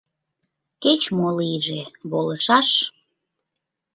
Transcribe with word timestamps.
Кеч-мо 0.83 1.29
лийже, 1.37 1.81
волышаш!» 2.09 2.69